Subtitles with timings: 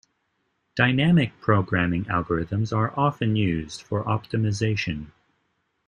[0.75, 5.11] Dynamic programming algorithms are often used for optimization.